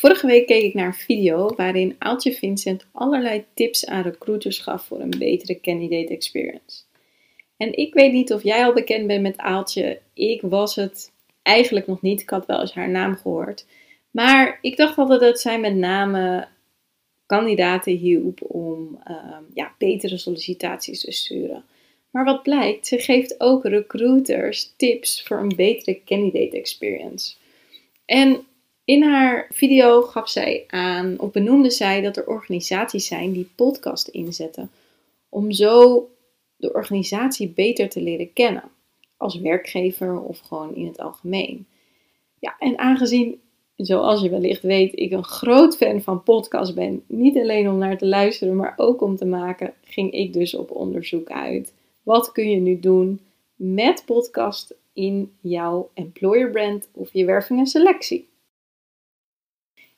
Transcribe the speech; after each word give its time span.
Vorige 0.00 0.26
week 0.26 0.46
keek 0.46 0.62
ik 0.62 0.74
naar 0.74 0.86
een 0.86 0.94
video 0.94 1.54
waarin 1.56 1.96
Aaltje 1.98 2.32
Vincent 2.32 2.86
allerlei 2.92 3.44
tips 3.54 3.86
aan 3.86 4.02
recruiters 4.02 4.58
gaf 4.58 4.84
voor 4.86 5.00
een 5.00 5.14
betere 5.18 5.60
candidate 5.60 6.12
experience. 6.12 6.82
En 7.56 7.76
ik 7.76 7.94
weet 7.94 8.12
niet 8.12 8.32
of 8.32 8.42
jij 8.42 8.64
al 8.64 8.72
bekend 8.72 9.06
bent 9.06 9.22
met 9.22 9.38
Aaltje. 9.38 10.00
Ik 10.14 10.40
was 10.42 10.74
het 10.74 11.12
eigenlijk 11.42 11.86
nog 11.86 12.02
niet. 12.02 12.20
Ik 12.20 12.30
had 12.30 12.46
wel 12.46 12.60
eens 12.60 12.74
haar 12.74 12.90
naam 12.90 13.16
gehoord. 13.16 13.66
Maar 14.10 14.58
ik 14.60 14.76
dacht 14.76 14.98
altijd 14.98 15.20
dat 15.20 15.40
zij 15.40 15.60
met 15.60 15.74
name 15.74 16.48
kandidaten 17.26 17.96
hielp 17.96 18.40
om 18.42 19.00
ehm, 19.04 19.42
ja, 19.54 19.74
betere 19.78 20.18
sollicitaties 20.18 21.00
te 21.00 21.12
sturen. 21.12 21.64
Maar 22.10 22.24
wat 22.24 22.42
blijkt, 22.42 22.86
ze 22.86 22.98
geeft 22.98 23.40
ook 23.40 23.64
recruiters 23.64 24.72
tips 24.76 25.22
voor 25.22 25.38
een 25.38 25.56
betere 25.56 26.00
candidate 26.04 26.56
experience. 26.56 27.34
En 28.04 28.44
in 28.90 29.02
haar 29.02 29.46
video 29.52 30.02
gaf 30.02 30.28
zij 30.28 30.64
aan, 30.66 31.18
of 31.18 31.30
benoemde 31.30 31.70
zij 31.70 32.00
dat 32.00 32.16
er 32.16 32.26
organisaties 32.26 33.06
zijn 33.06 33.32
die 33.32 33.50
podcast 33.54 34.08
inzetten. 34.08 34.70
Om 35.28 35.52
zo 35.52 36.08
de 36.56 36.72
organisatie 36.72 37.48
beter 37.48 37.88
te 37.88 38.02
leren 38.02 38.32
kennen. 38.32 38.64
Als 39.16 39.40
werkgever 39.40 40.20
of 40.20 40.38
gewoon 40.38 40.74
in 40.74 40.86
het 40.86 41.00
algemeen. 41.00 41.66
Ja, 42.38 42.56
en 42.58 42.78
aangezien, 42.78 43.40
zoals 43.76 44.22
je 44.22 44.30
wellicht 44.30 44.62
weet, 44.62 44.98
ik 44.98 45.12
een 45.12 45.24
groot 45.24 45.76
fan 45.76 46.00
van 46.00 46.22
podcast 46.22 46.74
ben. 46.74 47.02
Niet 47.06 47.36
alleen 47.36 47.68
om 47.68 47.78
naar 47.78 47.98
te 47.98 48.06
luisteren, 48.06 48.56
maar 48.56 48.74
ook 48.76 49.00
om 49.00 49.16
te 49.16 49.26
maken. 49.26 49.74
Ging 49.84 50.12
ik 50.12 50.32
dus 50.32 50.54
op 50.54 50.70
onderzoek 50.70 51.30
uit. 51.30 51.74
Wat 52.02 52.32
kun 52.32 52.50
je 52.50 52.60
nu 52.60 52.80
doen 52.80 53.20
met 53.54 54.02
podcast 54.06 54.74
in 54.92 55.32
jouw 55.40 55.90
employer 55.94 56.50
brand 56.50 56.88
of 56.92 57.12
je 57.12 57.24
werving 57.24 57.58
en 57.58 57.66
selectie? 57.66 58.28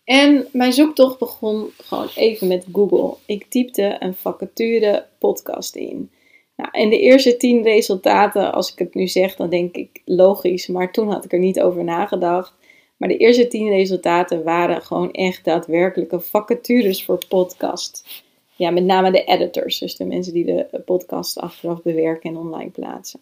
En 0.05 0.47
mijn 0.53 0.73
zoektocht 0.73 1.19
begon 1.19 1.71
gewoon 1.77 2.09
even 2.15 2.49
met 2.49 2.67
Google. 2.73 3.17
Ik 3.27 3.45
typte 3.45 3.97
een 3.99 4.15
vacature 4.15 5.07
podcast 5.19 5.77
in. 5.77 6.11
Nou, 6.57 6.71
en 6.73 6.91
de 6.91 6.99
eerste 6.99 7.37
tien 7.37 7.63
resultaten, 7.63 8.53
als 8.53 8.73
ik 8.73 8.79
het 8.79 8.95
nu 8.95 9.09
zeg, 9.09 9.37
dan 9.37 9.51
denk 9.51 9.77
ik 9.77 10.03
logisch, 10.05 10.67
maar 10.67 10.93
toen 10.93 11.11
had 11.11 11.25
ik 11.25 11.33
er 11.33 11.39
niet 11.39 11.61
over 11.61 11.85
nagedacht. 11.85 12.55
Maar 12.97 13.09
de 13.09 13.17
eerste 13.17 13.49
tien 13.49 13.69
resultaten 13.69 14.45
waren 14.45 14.83
gewoon 14.83 15.13
echt 15.13 15.45
daadwerkelijke 15.45 16.21
vacatures 16.21 17.05
voor 17.05 17.27
podcast. 17.29 18.23
Ja, 18.57 18.71
met 18.71 18.85
name 18.85 19.11
de 19.11 19.25
editors, 19.25 19.79
dus 19.79 19.97
de 19.97 20.05
mensen 20.05 20.33
die 20.33 20.45
de 20.45 20.83
podcast 20.85 21.39
achteraf 21.39 21.83
bewerken 21.83 22.31
en 22.31 22.37
online 22.37 22.71
plaatsen. 22.71 23.21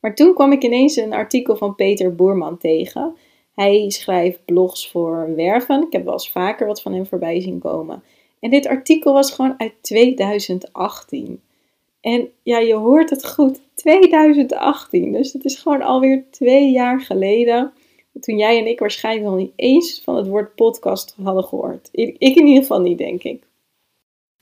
Maar 0.00 0.14
toen 0.14 0.34
kwam 0.34 0.52
ik 0.52 0.62
ineens 0.62 0.96
een 0.96 1.12
artikel 1.12 1.56
van 1.56 1.74
Peter 1.74 2.14
Boerman 2.14 2.58
tegen. 2.58 3.16
Hij 3.60 3.90
schrijft 3.90 4.44
blogs 4.44 4.90
voor 4.90 5.34
werven. 5.34 5.82
Ik 5.86 5.92
heb 5.92 6.04
wel 6.04 6.12
eens 6.12 6.30
vaker 6.30 6.66
wat 6.66 6.82
van 6.82 6.92
hem 6.92 7.06
voorbij 7.06 7.40
zien 7.40 7.58
komen. 7.58 8.02
En 8.38 8.50
dit 8.50 8.66
artikel 8.66 9.12
was 9.12 9.30
gewoon 9.30 9.54
uit 9.56 9.72
2018. 9.80 11.40
En 12.00 12.28
ja, 12.42 12.58
je 12.58 12.74
hoort 12.74 13.10
het 13.10 13.26
goed, 13.26 13.60
2018. 13.74 15.12
Dus 15.12 15.32
het 15.32 15.44
is 15.44 15.56
gewoon 15.56 15.82
alweer 15.82 16.24
twee 16.30 16.70
jaar 16.70 17.00
geleden. 17.00 17.72
Toen 18.20 18.38
jij 18.38 18.58
en 18.58 18.66
ik 18.66 18.78
waarschijnlijk 18.78 19.26
nog 19.26 19.36
niet 19.36 19.52
eens 19.56 20.00
van 20.04 20.16
het 20.16 20.26
woord 20.26 20.54
podcast 20.54 21.16
hadden 21.22 21.44
gehoord. 21.44 21.88
Ik 21.92 22.16
in 22.18 22.46
ieder 22.46 22.62
geval 22.62 22.80
niet, 22.80 22.98
denk 22.98 23.22
ik. 23.22 23.42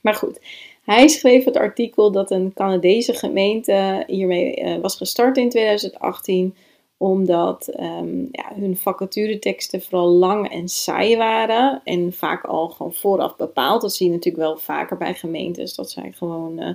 Maar 0.01 0.15
goed, 0.15 0.39
hij 0.83 1.07
schreef 1.07 1.45
het 1.45 1.57
artikel 1.57 2.11
dat 2.11 2.31
een 2.31 2.53
Canadese 2.53 3.13
gemeente 3.13 4.03
hiermee 4.07 4.61
uh, 4.61 4.77
was 4.77 4.95
gestart 4.95 5.37
in 5.37 5.49
2018 5.49 6.55
omdat 7.01 7.79
um, 7.79 8.27
ja, 8.31 8.53
hun 8.55 8.77
vacatureteksten 8.77 9.81
vooral 9.81 10.07
lang 10.07 10.49
en 10.49 10.67
saai 10.67 11.17
waren. 11.17 11.81
En 11.83 12.13
vaak 12.13 12.43
al 12.43 12.69
gewoon 12.69 12.93
vooraf 12.93 13.35
bepaald. 13.35 13.81
Dat 13.81 13.93
zie 13.93 14.07
je 14.07 14.13
natuurlijk 14.13 14.43
wel 14.43 14.57
vaker 14.57 14.97
bij 14.97 15.13
gemeentes. 15.13 15.75
Dat 15.75 15.91
zij 15.91 16.11
gewoon 16.11 16.59
uh, 16.59 16.73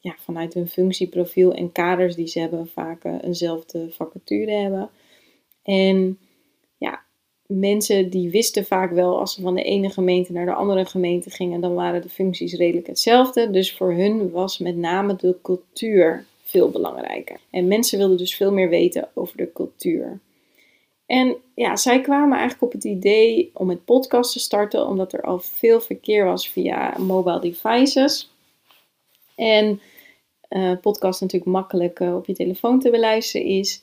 ja, 0.00 0.14
vanuit 0.18 0.54
hun 0.54 0.68
functieprofiel 0.68 1.52
en 1.52 1.72
kaders 1.72 2.14
die 2.14 2.26
ze 2.26 2.40
hebben, 2.40 2.68
vaak 2.68 3.04
uh, 3.04 3.14
eenzelfde 3.20 3.90
vacature 3.90 4.52
hebben. 4.52 4.90
En 5.62 6.18
ja, 6.76 7.02
mensen 7.46 8.10
die 8.10 8.30
wisten 8.30 8.64
vaak 8.64 8.92
wel 8.92 9.18
als 9.18 9.34
ze 9.34 9.42
van 9.42 9.54
de 9.54 9.62
ene 9.62 9.90
gemeente 9.90 10.32
naar 10.32 10.46
de 10.46 10.54
andere 10.54 10.84
gemeente 10.84 11.30
gingen, 11.30 11.60
dan 11.60 11.74
waren 11.74 12.02
de 12.02 12.08
functies 12.08 12.54
redelijk 12.54 12.86
hetzelfde. 12.86 13.50
Dus 13.50 13.76
voor 13.76 13.92
hun 13.92 14.30
was 14.30 14.58
met 14.58 14.76
name 14.76 15.16
de 15.16 15.36
cultuur 15.42 16.26
veel 16.48 16.70
belangrijker. 16.70 17.40
En 17.50 17.68
mensen 17.68 17.98
wilden 17.98 18.16
dus 18.16 18.36
veel 18.36 18.52
meer 18.52 18.68
weten 18.68 19.08
over 19.14 19.36
de 19.36 19.52
cultuur. 19.52 20.20
En 21.06 21.36
ja, 21.54 21.76
zij 21.76 22.00
kwamen 22.00 22.38
eigenlijk 22.38 22.62
op 22.62 22.72
het 22.72 22.84
idee 22.84 23.50
om 23.54 23.66
met 23.66 23.84
podcast 23.84 24.32
te 24.32 24.38
starten, 24.38 24.86
omdat 24.86 25.12
er 25.12 25.22
al 25.22 25.38
veel 25.38 25.80
verkeer 25.80 26.24
was 26.24 26.48
via 26.48 26.98
mobile 26.98 27.40
devices. 27.40 28.30
En 29.34 29.80
uh, 30.50 30.72
podcast 30.80 31.20
natuurlijk 31.20 31.50
makkelijk 31.50 32.00
uh, 32.00 32.16
op 32.16 32.26
je 32.26 32.34
telefoon 32.34 32.80
te 32.80 32.90
beluisteren 32.90 33.46
is. 33.46 33.82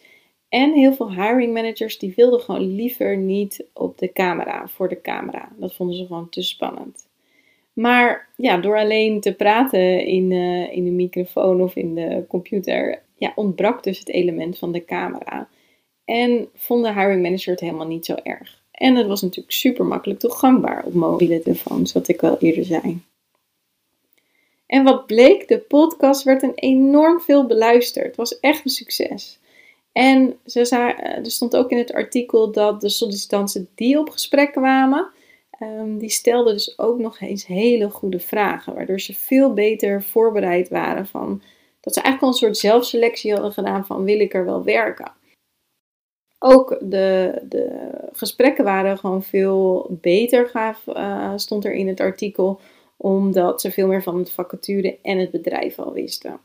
En 0.49 0.73
heel 0.73 0.93
veel 0.93 1.11
hiring 1.11 1.53
managers 1.53 1.97
die 1.97 2.13
wilden 2.15 2.39
gewoon 2.39 2.75
liever 2.75 3.17
niet 3.17 3.65
op 3.73 3.97
de 3.97 4.11
camera, 4.11 4.67
voor 4.67 4.89
de 4.89 5.01
camera. 5.01 5.51
Dat 5.57 5.75
vonden 5.75 5.95
ze 5.95 6.05
gewoon 6.05 6.29
te 6.29 6.41
spannend. 6.41 7.04
Maar 7.75 8.30
ja, 8.36 8.58
door 8.58 8.78
alleen 8.78 9.19
te 9.19 9.34
praten 9.34 10.06
in, 10.06 10.31
uh, 10.31 10.72
in 10.72 10.84
de 10.84 10.91
microfoon 10.91 11.62
of 11.62 11.75
in 11.75 11.96
de 11.96 12.24
computer, 12.28 13.02
ja, 13.16 13.31
ontbrak 13.36 13.84
dus 13.84 14.00
het 14.00 14.09
element 14.09 14.58
van 14.58 14.72
de 14.72 14.86
camera. 14.86 15.50
En 16.06 16.50
vond 16.53 16.84
de 16.84 16.94
hiring 16.94 17.22
manager 17.22 17.52
het 17.52 17.59
helemaal 17.59 17.88
niet 17.88 18.06
zo 18.06 18.16
erg. 18.24 18.63
En 18.72 18.96
het 18.96 19.08
was 19.08 19.22
natuurlijk 19.22 19.52
super 19.52 19.86
makkelijk 19.86 20.19
toegankbaar 20.19 20.86
op 20.86 20.94
mobiele 20.94 21.41
telefoons, 21.41 21.94
wat 21.94 22.08
ik 22.08 22.24
al 22.24 22.38
eerder 22.40 22.66
zei. 22.66 23.02
En 24.66 24.84
wat 24.84 25.06
bleek, 25.06 25.47
de 25.47 25.59
podcast 25.59 26.24
werd 26.24 26.44
een 26.44 26.56
enorm 26.56 27.22
veel 27.22 27.46
beluisterd. 27.46 28.06
Het 28.06 28.16
was 28.16 28.40
echt 28.40 28.66
een 28.66 28.72
succes. 28.72 29.40
En 29.92 30.38
ze 30.46 30.69
eh, 30.69 31.18
er 31.18 31.31
stond 31.31 31.56
ook 31.56 31.69
in 31.69 31.78
het 31.78 31.94
artikel 31.94 32.52
dat 32.52 32.81
de 32.81 32.90
sollicitanten 32.90 33.68
die 33.75 34.00
op 34.00 34.09
gesprek 34.09 34.52
kwamen, 34.52 35.09
um, 35.59 35.97
die 35.97 36.09
stelden 36.09 36.53
dus 36.53 36.79
ook 36.79 36.99
nog 36.99 37.19
eens 37.19 37.45
hele 37.45 37.89
goede 37.89 38.19
vragen. 38.19 38.73
Waardoor 38.73 38.99
ze 38.99 39.13
veel 39.13 39.53
beter 39.53 40.03
voorbereid 40.03 40.69
waren 40.69 41.05
van 41.05 41.41
dat 41.79 41.93
ze 41.93 42.01
eigenlijk 42.01 42.21
al 42.21 42.27
een 42.27 42.47
soort 42.47 42.57
zelfselectie 42.57 43.33
hadden 43.33 43.51
gedaan 43.51 43.85
van 43.85 44.03
wil 44.03 44.19
ik 44.19 44.33
er 44.33 44.45
wel 44.45 44.63
werken. 44.63 45.11
Ook 46.39 46.77
de, 46.81 47.41
de 47.49 47.89
gesprekken 48.11 48.63
waren 48.63 48.97
gewoon 48.97 49.23
veel 49.23 49.88
beter, 49.89 50.51
uh, 50.88 51.33
stond 51.35 51.65
er 51.65 51.73
in 51.73 51.88
het 51.88 51.99
artikel, 51.99 52.59
omdat 52.97 53.61
ze 53.61 53.71
veel 53.71 53.88
meer 53.88 54.03
van 54.03 54.17
het 54.17 54.31
vacature 54.31 54.97
en 55.01 55.17
het 55.17 55.31
bedrijf 55.31 55.79
al 55.79 55.94
wisten. 55.94 56.39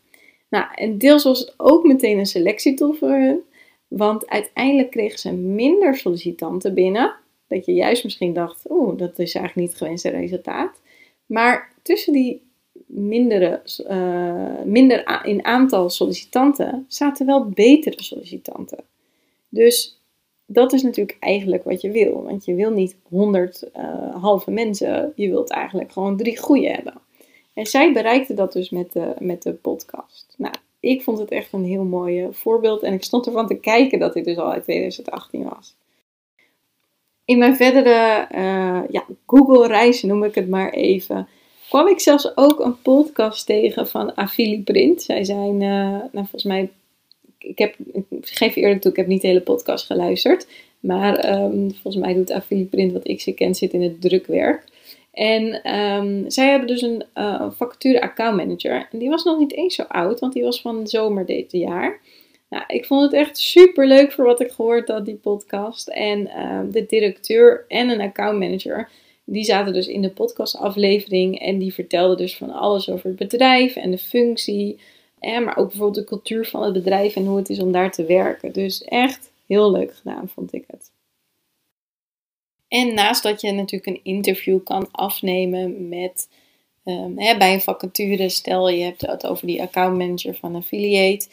Nou, 0.48 0.66
en 0.74 0.98
deels 0.98 1.24
was 1.24 1.38
het 1.38 1.54
ook 1.56 1.84
meteen 1.84 2.18
een 2.18 2.26
selectietool 2.26 2.92
voor 2.92 3.08
hun, 3.08 3.40
want 3.88 4.28
uiteindelijk 4.28 4.90
kregen 4.90 5.18
ze 5.18 5.32
minder 5.32 5.96
sollicitanten 5.96 6.74
binnen 6.74 7.14
dat 7.50 7.66
je 7.66 7.72
juist 7.72 8.04
misschien 8.04 8.32
dacht, 8.32 8.70
oeh, 8.70 8.98
dat 8.98 9.18
is 9.18 9.34
eigenlijk 9.34 9.54
niet 9.54 9.68
het 9.68 9.78
gewenste 9.78 10.08
resultaat. 10.08 10.80
Maar 11.26 11.72
tussen 11.82 12.12
die 12.12 12.42
mindere, 12.86 13.62
uh, 13.90 14.64
minder 14.64 15.20
in 15.24 15.44
aantal 15.44 15.90
sollicitanten 15.90 16.84
zaten 16.88 17.26
wel 17.26 17.48
betere 17.48 18.02
sollicitanten. 18.02 18.84
Dus 19.48 20.00
dat 20.46 20.72
is 20.72 20.82
natuurlijk 20.82 21.16
eigenlijk 21.20 21.64
wat 21.64 21.80
je 21.80 21.90
wil. 21.90 22.22
Want 22.22 22.44
je 22.44 22.54
wil 22.54 22.70
niet 22.70 22.96
honderd 23.08 23.68
uh, 23.76 24.22
halve 24.22 24.50
mensen, 24.50 25.12
je 25.16 25.28
wilt 25.28 25.50
eigenlijk 25.50 25.92
gewoon 25.92 26.16
drie 26.16 26.38
goede 26.38 26.68
hebben. 26.68 26.94
En 27.54 27.66
zij 27.66 27.92
bereikte 27.92 28.34
dat 28.34 28.52
dus 28.52 28.70
met 28.70 28.92
de, 28.92 29.14
met 29.18 29.42
de 29.42 29.52
podcast. 29.52 30.34
Nou, 30.36 30.54
ik 30.80 31.02
vond 31.02 31.18
het 31.18 31.30
echt 31.30 31.52
een 31.52 31.64
heel 31.64 31.84
mooi 31.84 32.28
voorbeeld. 32.30 32.82
En 32.82 32.92
ik 32.92 33.04
stond 33.04 33.26
ervan 33.26 33.46
te 33.46 33.58
kijken 33.60 33.98
dat 33.98 34.12
dit 34.12 34.24
dus 34.24 34.36
al 34.36 34.52
uit 34.52 34.62
2018 34.62 35.44
was. 35.44 35.76
In 37.30 37.38
mijn 37.38 37.56
verdere 37.56 38.28
uh, 38.34 38.80
ja, 38.90 39.04
Google-reis, 39.26 40.02
noem 40.02 40.24
ik 40.24 40.34
het 40.34 40.48
maar 40.48 40.72
even, 40.72 41.28
kwam 41.68 41.88
ik 41.88 42.00
zelfs 42.00 42.36
ook 42.36 42.60
een 42.60 42.80
podcast 42.82 43.46
tegen 43.46 43.88
van 43.88 44.14
Afili 44.14 44.62
Print. 44.62 45.02
Zij 45.02 45.24
zijn, 45.24 45.60
uh, 45.60 45.88
nou 45.88 46.10
volgens 46.12 46.44
mij, 46.44 46.70
ik, 47.38 47.58
heb, 47.58 47.74
geef 48.20 48.56
eerlijk 48.56 48.80
toe, 48.80 48.90
ik 48.90 48.96
heb 48.96 49.06
niet 49.06 49.20
de 49.20 49.26
hele 49.26 49.40
podcast 49.40 49.86
geluisterd. 49.86 50.46
Maar 50.80 51.16
ehm, 51.16 51.70
volgens 51.70 51.96
mij 52.04 52.14
doet 52.14 52.30
Affiliprint, 52.30 52.92
wat 52.92 53.08
ik 53.08 53.20
ze 53.20 53.32
ken, 53.32 53.54
zit 53.54 53.72
in 53.72 53.82
het 53.82 54.00
drukwerk. 54.00 54.64
En 55.12 55.62
ehm, 55.62 56.30
zij 56.30 56.48
hebben 56.50 56.68
dus 56.68 56.82
een 56.82 57.02
uh, 57.14 57.50
vacature 57.50 58.00
account 58.00 58.36
manager. 58.36 58.88
En 58.92 58.98
die 58.98 59.08
was 59.08 59.24
nog 59.24 59.38
niet 59.38 59.52
eens 59.52 59.74
zo 59.74 59.82
oud, 59.82 60.20
want 60.20 60.32
die 60.32 60.42
was 60.42 60.60
van 60.60 60.86
zomer 60.86 61.26
dit 61.26 61.52
jaar. 61.52 62.00
Nou, 62.50 62.64
ik 62.66 62.84
vond 62.84 63.02
het 63.02 63.12
echt 63.12 63.38
super 63.38 63.86
leuk 63.86 64.12
voor 64.12 64.24
wat 64.24 64.40
ik 64.40 64.50
gehoord 64.50 64.88
had, 64.88 65.04
die 65.04 65.16
podcast. 65.16 65.88
En 65.88 66.26
ehm, 66.26 66.70
de 66.70 66.86
directeur 66.86 67.64
en 67.68 67.88
een 67.88 68.00
accountmanager, 68.00 68.88
die 69.24 69.44
zaten 69.44 69.72
dus 69.72 69.86
in 69.86 70.02
de 70.02 70.10
podcastaflevering. 70.10 71.40
En 71.40 71.58
die 71.58 71.74
vertelden 71.74 72.16
dus 72.16 72.36
van 72.36 72.50
alles 72.50 72.90
over 72.90 73.06
het 73.06 73.18
bedrijf 73.18 73.76
en 73.76 73.90
de 73.90 73.98
functie. 73.98 74.78
En, 75.18 75.44
maar 75.44 75.56
ook 75.56 75.68
bijvoorbeeld 75.68 76.04
de 76.04 76.04
cultuur 76.04 76.46
van 76.46 76.62
het 76.62 76.72
bedrijf 76.72 77.16
en 77.16 77.26
hoe 77.26 77.36
het 77.36 77.48
is 77.48 77.60
om 77.60 77.72
daar 77.72 77.90
te 77.90 78.04
werken. 78.04 78.52
Dus 78.52 78.84
echt 78.84 79.32
heel 79.46 79.70
leuk 79.70 79.94
gedaan, 79.94 80.28
vond 80.28 80.52
ik 80.52 80.64
het. 80.66 80.90
En 82.68 82.94
naast 82.94 83.22
dat 83.22 83.40
je 83.40 83.52
natuurlijk 83.52 83.86
een 83.86 84.04
interview 84.04 84.64
kan 84.64 84.88
afnemen 84.90 85.88
met 85.88 86.28
um, 86.84 87.18
hè, 87.18 87.36
bij 87.36 87.52
een 87.52 87.60
vacature, 87.60 88.28
stel 88.28 88.68
je 88.68 88.84
hebt 88.84 89.00
het 89.00 89.26
over 89.26 89.46
die 89.46 89.62
accountmanager 89.62 90.34
van 90.34 90.54
affiliate 90.54 91.28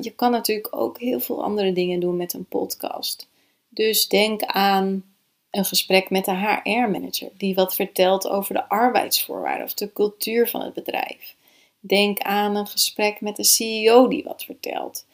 je 0.00 0.12
kan 0.16 0.30
natuurlijk 0.30 0.76
ook 0.76 0.98
heel 0.98 1.20
veel 1.20 1.42
andere 1.42 1.72
dingen 1.72 2.00
doen 2.00 2.16
met 2.16 2.32
een 2.32 2.44
podcast. 2.44 3.28
Dus 3.68 4.08
denk 4.08 4.42
aan 4.42 5.04
een 5.50 5.64
gesprek 5.64 6.10
met 6.10 6.24
de 6.24 6.36
HR-manager, 6.36 7.30
die 7.36 7.54
wat 7.54 7.74
vertelt 7.74 8.28
over 8.28 8.54
de 8.54 8.68
arbeidsvoorwaarden 8.68 9.64
of 9.64 9.74
de 9.74 9.92
cultuur 9.92 10.48
van 10.48 10.60
het 10.60 10.74
bedrijf. 10.74 11.36
Denk 11.80 12.18
aan 12.18 12.56
een 12.56 12.66
gesprek 12.66 13.20
met 13.20 13.36
de 13.36 13.44
CEO 13.44 14.08
die 14.08 14.24
wat 14.24 14.44
vertelt. 14.44 15.06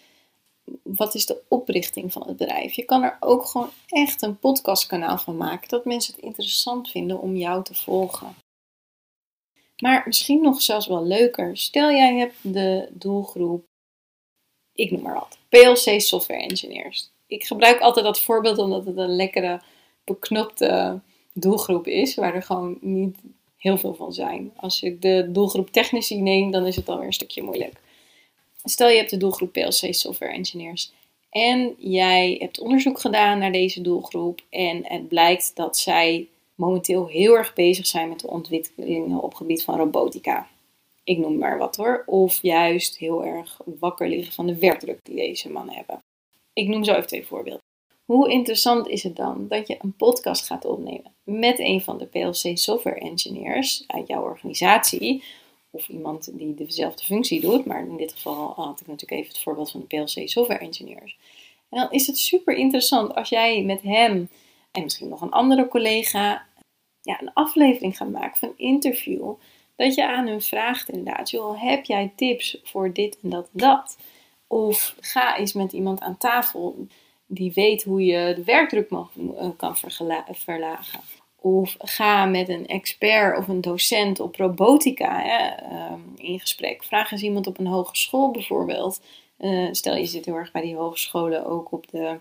Wat 0.82 1.14
is 1.14 1.26
de 1.26 1.43
oprichting 1.49 2.12
van 2.12 2.26
het 2.26 2.37
bedrijf? 2.37 2.73
Je 2.73 2.85
kan 2.85 3.03
er 3.03 3.17
ook 3.20 3.46
gewoon 3.46 3.70
echt 3.88 4.23
een 4.23 4.38
podcastkanaal 4.38 5.19
van 5.19 5.37
maken, 5.37 5.69
dat 5.69 5.85
mensen 5.85 6.14
het 6.14 6.25
interessant 6.25 6.91
vinden 6.91 7.20
om 7.20 7.37
jou 7.37 7.64
te 7.64 7.75
volgen. 7.75 8.35
Maar 9.82 10.03
misschien 10.06 10.43
nog 10.43 10.62
zelfs 10.62 10.87
wel 10.87 11.05
leuker. 11.05 11.56
Stel 11.56 11.91
jij 11.91 12.14
hebt 12.14 12.37
de 12.43 12.88
doelgroep 12.93 13.69
ik 14.81 14.91
noem 14.91 15.03
maar 15.03 15.15
wat, 15.15 15.38
PLC 15.49 16.00
software 16.00 16.43
engineers. 16.43 17.11
Ik 17.27 17.44
gebruik 17.44 17.81
altijd 17.81 18.05
dat 18.05 18.21
voorbeeld 18.21 18.59
omdat 18.59 18.85
het 18.85 18.97
een 18.97 19.17
lekkere, 19.17 19.61
beknopte 20.05 21.00
doelgroep 21.32 21.87
is, 21.87 22.15
waar 22.15 22.35
er 22.35 22.43
gewoon 22.43 22.79
niet 22.81 23.17
heel 23.56 23.79
veel 23.79 23.94
van 23.94 24.12
zijn. 24.12 24.53
Als 24.56 24.82
ik 24.82 25.03
de 25.03 25.29
doelgroep 25.32 25.71
technici 25.71 26.21
neem, 26.21 26.50
dan 26.50 26.67
is 26.67 26.77
het 26.77 26.88
alweer 26.88 27.06
een 27.06 27.12
stukje 27.12 27.43
moeilijk. 27.43 27.81
Stel 28.65 28.88
je 28.88 28.97
hebt 28.97 29.11
de 29.11 29.17
doelgroep 29.17 29.53
PLC 29.53 29.94
software 29.94 30.32
engineers 30.32 30.93
en 31.31 31.75
jij 31.79 32.37
hebt 32.38 32.61
onderzoek 32.61 33.00
gedaan 33.00 33.38
naar 33.38 33.53
deze 33.53 33.81
doelgroep 33.81 34.41
en 34.50 34.81
het 34.85 35.09
blijkt 35.09 35.50
dat 35.55 35.79
zij 35.79 36.29
momenteel 36.55 37.06
heel 37.06 37.37
erg 37.37 37.55
bezig 37.55 37.87
zijn 37.87 38.09
met 38.09 38.21
de 38.21 38.31
ontwikkelingen 38.31 39.23
op 39.23 39.29
het 39.29 39.37
gebied 39.37 39.65
van 39.65 39.77
robotica 39.77 40.49
ik 41.11 41.19
noem 41.19 41.39
maar 41.39 41.59
wat 41.59 41.77
hoor, 41.77 42.03
of 42.07 42.43
juist 42.43 42.99
heel 42.99 43.25
erg 43.25 43.61
wakker 43.65 44.09
liggen 44.09 44.33
van 44.33 44.47
de 44.47 44.59
werkdruk 44.59 44.99
die 45.03 45.17
deze 45.17 45.51
mannen 45.51 45.75
hebben. 45.75 46.03
Ik 46.53 46.69
noem 46.69 46.85
zo 46.85 46.93
even 46.93 47.07
twee 47.07 47.27
voorbeelden. 47.27 47.62
Hoe 48.05 48.31
interessant 48.31 48.89
is 48.89 49.03
het 49.03 49.17
dan 49.17 49.49
dat 49.49 49.69
je 49.69 49.77
een 49.79 49.97
podcast 49.97 50.47
gaat 50.47 50.65
opnemen 50.65 51.15
met 51.23 51.59
een 51.59 51.81
van 51.81 51.99
de 51.99 52.07
PLC 52.07 52.59
software 52.59 53.01
engineers 53.01 53.85
uit 53.87 54.07
jouw 54.07 54.23
organisatie, 54.23 55.23
of 55.71 55.89
iemand 55.89 56.39
die 56.39 56.55
dezelfde 56.55 57.05
functie 57.05 57.41
doet, 57.41 57.65
maar 57.65 57.87
in 57.87 57.97
dit 57.97 58.13
geval 58.13 58.53
had 58.56 58.81
ik 58.81 58.87
natuurlijk 58.87 59.21
even 59.21 59.33
het 59.33 59.43
voorbeeld 59.43 59.71
van 59.71 59.81
de 59.81 59.87
PLC 59.87 60.29
software 60.29 60.61
engineers. 60.61 61.19
En 61.69 61.79
dan 61.79 61.91
is 61.91 62.06
het 62.06 62.19
super 62.19 62.55
interessant 62.55 63.15
als 63.15 63.29
jij 63.29 63.63
met 63.63 63.83
hem 63.83 64.29
en 64.71 64.83
misschien 64.83 65.09
nog 65.09 65.21
een 65.21 65.31
andere 65.31 65.69
collega 65.69 66.47
ja, 67.01 67.21
een 67.21 67.33
aflevering 67.33 67.97
gaat 67.97 68.11
maken 68.11 68.39
van 68.39 68.49
een 68.49 68.59
interview 68.59 69.35
dat 69.81 69.94
je 69.94 70.06
aan 70.06 70.27
hun 70.27 70.43
vraagt 70.43 70.88
inderdaad, 70.88 71.31
joh, 71.31 71.62
heb 71.62 71.85
jij 71.85 72.12
tips 72.17 72.59
voor 72.62 72.93
dit 72.93 73.19
en 73.23 73.31
dat 73.31 73.44
en 73.53 73.59
dat? 73.59 73.99
Of 74.47 74.94
ga 75.00 75.37
eens 75.37 75.53
met 75.53 75.73
iemand 75.73 76.00
aan 76.00 76.17
tafel 76.19 76.87
die 77.27 77.53
weet 77.55 77.82
hoe 77.82 78.05
je 78.05 78.35
de 78.35 78.44
werkdruk 78.44 78.91
mag, 78.91 79.11
eh, 79.37 79.49
kan 79.56 79.77
verlagen. 80.31 81.00
Of 81.37 81.77
ga 81.79 82.25
met 82.25 82.49
een 82.49 82.67
expert 82.67 83.38
of 83.38 83.49
een 83.49 83.61
docent 83.61 84.21
op 84.21 84.37
robotica 84.37 85.23
hè, 85.23 85.49
ehm, 85.49 86.00
in 86.17 86.41
gesprek. 86.41 86.85
Vraag 86.85 87.12
eens 87.12 87.23
iemand 87.23 87.47
op 87.47 87.59
een 87.59 87.67
hogeschool 87.67 88.31
bijvoorbeeld. 88.31 89.00
Uh, 89.38 89.69
stel 89.73 89.97
je 89.97 90.06
zit 90.06 90.25
heel 90.25 90.35
erg 90.35 90.53
bij 90.53 90.62
die 90.62 90.77
hogescholen 90.77 91.47
ook 91.47 91.73
op 91.73 91.91
de, 91.91 92.19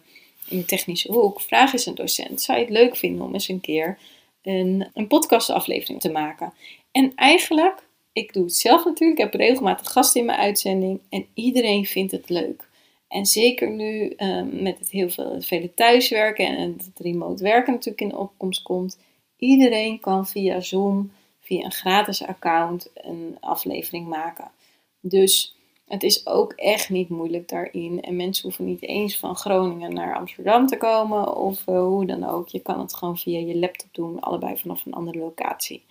in 0.47 0.57
de 0.57 0.65
technische 0.65 1.11
hoek. 1.11 1.41
Vraag 1.41 1.73
eens 1.73 1.85
een 1.85 1.95
docent. 1.95 2.41
Zou 2.41 2.57
je 2.57 2.65
het 2.65 2.73
leuk 2.73 2.95
vinden 2.95 3.25
om 3.25 3.33
eens 3.33 3.47
een 3.47 3.61
keer 3.61 3.97
een, 4.41 4.89
een 4.93 5.07
podcastaflevering 5.07 6.01
te 6.01 6.11
maken? 6.11 6.53
En 6.91 7.15
eigenlijk, 7.15 7.87
ik 8.13 8.33
doe 8.33 8.43
het 8.43 8.55
zelf 8.55 8.85
natuurlijk, 8.85 9.19
ik 9.19 9.25
heb 9.25 9.33
regelmatig 9.33 9.91
gasten 9.91 10.19
in 10.19 10.25
mijn 10.25 10.39
uitzending 10.39 10.99
en 11.09 11.25
iedereen 11.33 11.85
vindt 11.85 12.11
het 12.11 12.29
leuk. 12.29 12.67
En 13.07 13.25
zeker 13.25 13.69
nu 13.69 14.13
um, 14.17 14.61
met 14.63 14.79
het 14.79 14.89
heel 14.89 15.09
veel, 15.09 15.33
het 15.33 15.45
vele 15.45 15.73
thuiswerken 15.73 16.57
en 16.57 16.73
het 16.77 16.99
remote 16.99 17.43
werken 17.43 17.73
natuurlijk 17.73 18.01
in 18.01 18.09
de 18.09 18.17
opkomst 18.17 18.61
komt. 18.61 18.99
Iedereen 19.37 19.99
kan 19.99 20.27
via 20.27 20.59
Zoom, 20.59 21.11
via 21.39 21.63
een 21.63 21.71
gratis 21.71 22.23
account, 22.23 22.89
een 22.93 23.37
aflevering 23.39 24.07
maken. 24.07 24.51
Dus 24.99 25.55
het 25.87 26.03
is 26.03 26.27
ook 26.27 26.53
echt 26.53 26.89
niet 26.89 27.09
moeilijk 27.09 27.49
daarin. 27.49 28.01
En 28.01 28.15
mensen 28.15 28.43
hoeven 28.43 28.65
niet 28.65 28.81
eens 28.81 29.19
van 29.19 29.35
Groningen 29.35 29.93
naar 29.93 30.15
Amsterdam 30.15 30.67
te 30.67 30.77
komen 30.77 31.35
of 31.35 31.67
uh, 31.67 31.79
hoe 31.79 32.05
dan 32.05 32.23
ook. 32.23 32.47
Je 32.47 32.59
kan 32.59 32.79
het 32.79 32.95
gewoon 32.95 33.17
via 33.17 33.39
je 33.39 33.57
laptop 33.57 33.89
doen, 33.91 34.19
allebei 34.19 34.57
vanaf 34.57 34.85
een 34.85 34.93
andere 34.93 35.19
locatie. 35.19 35.83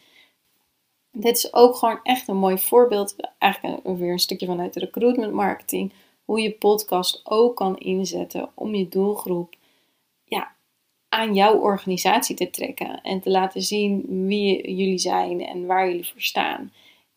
Dit 1.20 1.36
is 1.36 1.52
ook 1.52 1.76
gewoon 1.76 2.00
echt 2.02 2.28
een 2.28 2.36
mooi 2.36 2.58
voorbeeld, 2.58 3.16
eigenlijk 3.38 3.82
weer 3.84 4.12
een 4.12 4.18
stukje 4.18 4.46
vanuit 4.46 4.74
de 4.74 4.80
recruitment 4.80 5.32
marketing, 5.32 5.92
hoe 6.24 6.40
je 6.40 6.52
podcast 6.52 7.20
ook 7.24 7.56
kan 7.56 7.78
inzetten 7.78 8.50
om 8.54 8.74
je 8.74 8.88
doelgroep 8.88 9.54
ja, 10.24 10.52
aan 11.08 11.34
jouw 11.34 11.58
organisatie 11.58 12.36
te 12.36 12.50
trekken 12.50 13.00
en 13.00 13.20
te 13.20 13.30
laten 13.30 13.62
zien 13.62 14.04
wie 14.26 14.74
jullie 14.76 14.98
zijn 14.98 15.46
en 15.46 15.66
waar 15.66 15.88
jullie 15.88 16.06
voor 16.06 16.20
staan. 16.20 16.72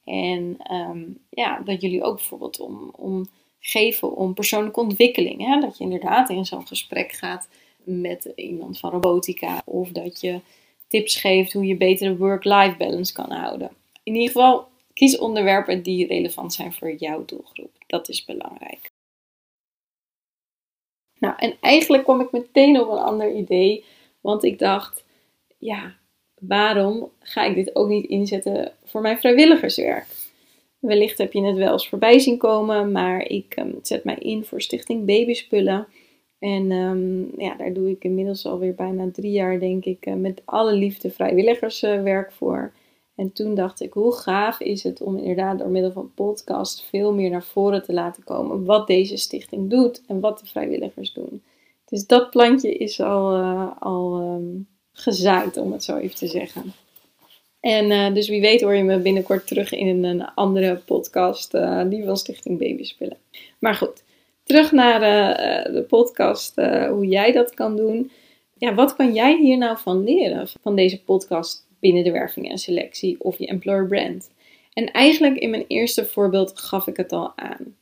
En 0.05 0.55
ehm, 0.57 1.03
ja, 1.29 1.59
dat 1.59 1.81
jullie 1.81 2.03
ook 2.03 2.15
bijvoorbeeld 2.15 2.59
om, 2.59 2.91
om 2.95 3.27
geven 3.59 4.15
om 4.15 4.33
persoonlijke 4.33 4.79
ontwikkeling. 4.79 5.45
Hè? 5.45 5.59
Dat 5.59 5.77
je 5.77 5.83
inderdaad 5.83 6.29
in 6.29 6.45
zo'n 6.45 6.67
gesprek 6.67 7.11
gaat 7.11 7.49
met 7.83 8.31
iemand 8.35 8.79
van 8.79 8.91
robotica 8.91 9.61
of 9.65 9.89
dat 9.89 10.21
je 10.21 10.39
tips 10.87 11.15
geeft 11.15 11.53
hoe 11.53 11.65
je 11.65 11.77
betere 11.77 12.17
work-life 12.17 12.77
balance 12.77 13.13
kan 13.13 13.31
houden 13.31 13.79
in 14.03 14.15
ieder 14.15 14.31
geval 14.31 14.67
kies 14.93 15.17
onderwerpen 15.17 15.83
die 15.83 16.07
relevant 16.07 16.53
zijn 16.53 16.73
voor 16.73 16.93
jouw 16.93 17.25
doelgroep. 17.25 17.71
Dat 17.87 18.09
is 18.09 18.25
belangrijk. 18.25 18.91
Nou, 21.19 21.35
en 21.37 21.57
eigenlijk 21.59 22.03
kwam 22.03 22.21
ik 22.21 22.31
meteen 22.31 22.79
op 22.79 22.89
een 22.89 22.97
ander 22.97 23.35
idee, 23.35 23.85
want 24.21 24.43
ik 24.43 24.59
dacht, 24.59 25.03
ja, 25.57 25.95
waarom 26.39 27.11
ga 27.19 27.43
ik 27.43 27.55
dit 27.55 27.75
ook 27.75 27.87
niet 27.87 28.05
inzetten 28.05 28.73
voor 28.83 29.01
mijn 29.01 29.19
vrijwilligerswerk? 29.19 30.05
Wellicht 30.79 31.17
heb 31.17 31.33
je 31.33 31.43
het 31.43 31.57
wel 31.57 31.71
eens 31.71 31.89
voorbij 31.89 32.19
zien 32.19 32.37
komen, 32.37 32.91
maar 32.91 33.27
ik 33.27 33.55
um, 33.59 33.79
zet 33.81 34.03
mij 34.03 34.15
in 34.15 34.43
voor 34.43 34.61
Stichting 34.61 35.05
Babyspullen. 35.05 35.87
En 36.39 36.71
um, 36.71 37.31
ja, 37.37 37.55
daar 37.55 37.73
doe 37.73 37.89
ik 37.89 38.03
inmiddels 38.03 38.45
alweer 38.45 38.75
bijna 38.75 39.11
drie 39.11 39.31
jaar, 39.31 39.59
denk 39.59 39.85
ik, 39.85 40.05
uh, 40.05 40.13
met 40.13 40.41
alle 40.45 40.73
liefde 40.73 41.11
vrijwilligerswerk 41.11 42.31
voor. 42.31 42.73
En 43.21 43.33
toen 43.33 43.55
dacht 43.55 43.81
ik, 43.81 43.93
hoe 43.93 44.13
gaaf 44.13 44.59
is 44.59 44.83
het 44.83 45.01
om 45.01 45.17
inderdaad 45.17 45.59
door 45.59 45.69
middel 45.69 45.91
van 45.91 46.11
podcast 46.15 46.83
veel 46.89 47.13
meer 47.13 47.29
naar 47.29 47.43
voren 47.43 47.83
te 47.83 47.93
laten 47.93 48.23
komen 48.23 48.65
wat 48.65 48.87
deze 48.87 49.17
stichting 49.17 49.69
doet 49.69 50.01
en 50.07 50.19
wat 50.19 50.39
de 50.39 50.45
vrijwilligers 50.45 51.13
doen. 51.13 51.43
Dus 51.85 52.05
dat 52.05 52.29
plantje 52.29 52.73
is 52.73 52.99
al, 52.99 53.37
uh, 53.37 53.67
al 53.79 54.21
um, 54.21 54.67
gezaaid, 54.93 55.57
om 55.57 55.71
het 55.71 55.83
zo 55.83 55.97
even 55.97 56.15
te 56.15 56.27
zeggen. 56.27 56.73
En 57.59 57.91
uh, 57.91 58.13
dus 58.13 58.29
wie 58.29 58.41
weet 58.41 58.61
hoor 58.61 58.75
je 58.75 58.83
me 58.83 58.97
binnenkort 58.97 59.47
terug 59.47 59.71
in 59.71 60.03
een 60.03 60.25
andere 60.25 60.75
podcast, 60.85 61.53
uh, 61.53 61.83
die 61.89 62.05
van 62.05 62.17
Stichting 62.17 62.59
Babyspullen. 62.59 63.17
Maar 63.59 63.75
goed, 63.75 64.03
terug 64.43 64.71
naar 64.71 64.99
de 65.71 65.85
podcast, 65.87 66.55
hoe 66.89 67.05
jij 67.05 67.31
dat 67.31 67.53
kan 67.53 67.75
doen. 67.75 68.11
Ja, 68.57 68.73
wat 68.73 68.95
kan 68.95 69.13
jij 69.13 69.37
hier 69.37 69.57
nou 69.57 69.77
van 69.77 70.03
leren, 70.03 70.47
van 70.61 70.75
deze 70.75 71.03
podcast 71.03 71.69
binnen 71.81 72.03
de 72.03 72.11
werving 72.11 72.49
en 72.49 72.57
selectie 72.57 73.15
of 73.19 73.37
je 73.37 73.47
employer 73.47 73.87
brand. 73.87 74.31
En 74.73 74.91
eigenlijk 74.91 75.37
in 75.37 75.49
mijn 75.49 75.65
eerste 75.67 76.05
voorbeeld 76.05 76.59
gaf 76.59 76.87
ik 76.87 76.97
het 76.97 77.11
al 77.11 77.33
aan. 77.35 77.75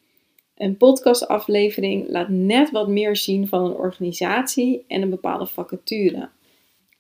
Een 0.58 0.78
podcastaflevering 0.78 2.10
laat 2.10 2.30
net 2.30 2.72
wat 2.72 2.88
meer 2.88 3.16
zien 3.16 3.48
van 3.48 3.66
een 3.66 3.76
organisatie 3.76 4.84
en 4.88 5.02
een 5.02 5.10
bepaalde 5.10 5.46
vacature. 5.46 6.30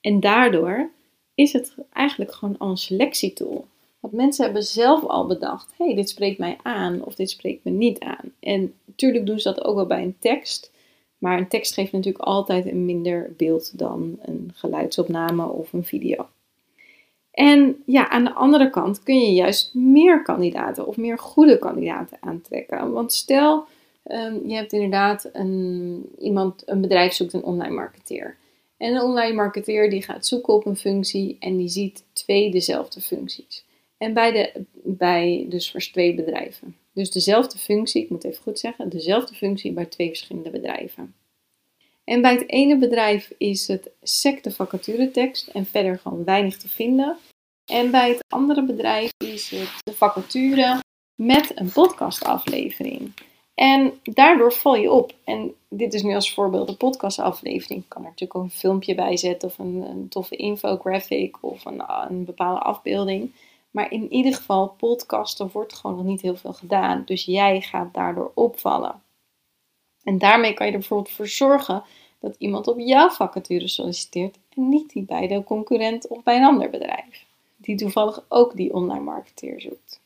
En 0.01 0.19
daardoor 0.19 0.89
is 1.35 1.53
het 1.53 1.75
eigenlijk 1.93 2.33
gewoon 2.33 2.57
al 2.57 2.69
een 2.69 2.77
selectietool. 2.77 3.65
Want 3.99 4.13
mensen 4.13 4.43
hebben 4.45 4.63
zelf 4.63 5.03
al 5.03 5.27
bedacht: 5.27 5.73
hey, 5.77 5.95
dit 5.95 6.09
spreekt 6.09 6.37
mij 6.37 6.57
aan 6.63 7.03
of 7.03 7.15
dit 7.15 7.29
spreekt 7.29 7.63
me 7.63 7.71
niet 7.71 7.99
aan. 7.99 8.33
En 8.39 8.73
natuurlijk 8.85 9.25
doen 9.25 9.39
ze 9.39 9.53
dat 9.53 9.63
ook 9.63 9.75
wel 9.75 9.85
bij 9.85 10.03
een 10.03 10.17
tekst. 10.19 10.71
Maar 11.17 11.37
een 11.37 11.47
tekst 11.47 11.73
geeft 11.73 11.91
natuurlijk 11.91 12.23
altijd 12.23 12.65
een 12.65 12.85
minder 12.85 13.33
beeld 13.37 13.77
dan 13.77 14.19
een 14.21 14.51
geluidsopname 14.53 15.47
of 15.47 15.73
een 15.73 15.85
video. 15.85 16.27
En 17.39 17.84
ja, 17.86 18.10
aan 18.10 18.24
de 18.24 18.34
andere 18.34 18.69
kant 18.69 19.03
kun 19.03 19.19
je 19.19 19.34
juist 19.34 19.74
meer 19.74 20.22
kandidaten 20.22 20.88
of 20.88 20.98
meer 20.98 21.19
goede 21.19 21.60
kandidaten 21.60 22.17
aantrekken. 22.19 22.91
Want 22.91 23.13
stel, 23.13 23.65
ehm, 24.03 24.48
je 24.48 24.55
hebt 24.55 24.74
inderdaad 24.74 25.29
een, 25.34 26.05
iemand, 26.17 26.63
een 26.65 26.81
bedrijf 26.81 27.13
zoekt 27.13 27.34
een 27.34 27.43
online 27.43 27.75
marketeer. 27.75 28.38
En 28.77 28.96
een 28.96 29.01
online 29.01 29.34
marketeer 29.34 29.89
die 29.89 30.01
gaat 30.01 30.25
zoeken 30.25 30.53
op 30.53 30.65
een 30.65 30.77
functie 30.77 31.38
en 31.39 31.58
die 31.58 31.67
ziet 31.67 32.05
twee 32.13 32.51
dezelfde 32.51 33.01
functies. 33.01 33.65
En 33.98 34.13
bij, 34.13 34.31
de, 34.31 34.65
bij 34.84 35.46
dus 35.50 35.72
voor 35.72 35.79
twee 35.79 36.15
bedrijven. 36.15 36.75
Dus 36.93 37.12
dezelfde 37.12 37.58
functie, 37.58 38.03
ik 38.03 38.10
moet 38.10 38.24
even 38.24 38.43
goed 38.43 38.60
zeggen, 38.60 38.89
dezelfde 38.89 39.36
functie 39.36 39.72
bij 39.72 39.86
twee 39.86 40.08
verschillende 40.08 40.50
bedrijven. 40.50 41.13
En 42.09 42.21
bij 42.21 42.33
het 42.33 42.49
ene 42.49 42.77
bedrijf 42.77 43.31
is 43.37 43.67
het 43.67 43.89
sec 44.01 44.43
de 44.43 44.51
vacaturetekst 44.51 45.47
en 45.47 45.65
verder 45.65 45.99
gewoon 45.99 46.23
weinig 46.23 46.57
te 46.57 46.67
vinden. 46.67 47.17
En 47.71 47.91
bij 47.91 48.09
het 48.09 48.23
andere 48.27 48.63
bedrijf 48.63 49.11
is 49.17 49.49
het 49.49 49.69
de 49.83 49.93
vacature 49.93 50.79
met 51.15 51.51
een 51.55 51.71
podcastaflevering. 51.71 53.13
En 53.53 53.99
daardoor 54.03 54.53
val 54.53 54.75
je 54.75 54.91
op. 54.91 55.13
En 55.23 55.53
dit 55.67 55.93
is 55.93 56.03
nu 56.03 56.13
als 56.15 56.33
voorbeeld 56.33 56.69
een 56.69 56.77
podcastaflevering. 56.77 57.83
Ik 57.83 57.89
kan 57.89 58.01
er 58.01 58.07
natuurlijk 58.07 58.39
ook 58.39 58.45
een 58.45 58.57
filmpje 58.57 58.95
bij 58.95 59.17
zetten 59.17 59.49
of 59.49 59.59
een, 59.59 59.81
een 59.89 60.09
toffe 60.09 60.35
infographic 60.35 61.43
of 61.43 61.65
een, 61.65 61.83
een 62.09 62.25
bepaalde 62.25 62.59
afbeelding. 62.59 63.31
Maar 63.71 63.91
in 63.91 64.13
ieder 64.13 64.33
geval, 64.33 64.67
podcasten 64.67 65.49
wordt 65.51 65.73
gewoon 65.73 65.95
nog 65.95 66.05
niet 66.05 66.21
heel 66.21 66.35
veel 66.35 66.53
gedaan. 66.53 67.03
Dus 67.05 67.25
jij 67.25 67.61
gaat 67.61 67.93
daardoor 67.93 68.31
opvallen. 68.33 69.01
En 70.03 70.17
daarmee 70.17 70.53
kan 70.53 70.65
je 70.65 70.71
er 70.71 70.79
bijvoorbeeld 70.79 71.15
voor 71.15 71.27
zorgen 71.27 71.83
dat 72.19 72.35
iemand 72.38 72.67
op 72.67 72.79
jouw 72.79 73.09
vacature 73.09 73.67
solliciteert 73.67 74.38
en 74.55 74.69
niet 74.69 74.89
die 74.89 75.03
bij 75.03 75.27
de 75.27 75.43
concurrent 75.43 76.07
of 76.07 76.23
bij 76.23 76.35
een 76.35 76.45
ander 76.45 76.69
bedrijf. 76.69 77.25
Die 77.57 77.77
toevallig 77.77 78.25
ook 78.27 78.55
die 78.55 78.73
online 78.73 79.03
marketeer 79.03 79.61
zoekt. 79.61 80.01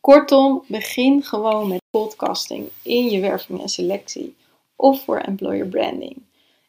Kortom, 0.00 0.64
begin 0.66 1.22
gewoon 1.22 1.68
met 1.68 1.82
podcasting 1.90 2.68
in 2.82 3.10
je 3.10 3.20
werving 3.20 3.60
en 3.60 3.68
selectie 3.68 4.36
of 4.76 5.04
voor 5.04 5.18
employer 5.18 5.66
branding. 5.66 6.16